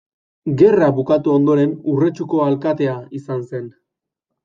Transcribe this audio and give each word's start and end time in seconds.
Gerra 0.61 0.87
bukatu 1.01 1.35
ondoren 1.41 1.77
Urretxuko 1.93 2.43
alkatea 2.49 2.99
izan 3.23 3.49
zen. 3.55 3.73